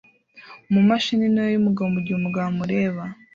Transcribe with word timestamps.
mu 0.73 0.81
mashini 0.89 1.25
ntoya 1.33 1.51
yomugabo 1.55 1.87
mugihe 1.93 2.15
umugabo 2.17 2.45
amureba. 2.49 3.03